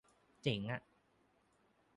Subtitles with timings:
[0.41, 0.81] เจ๋งอะ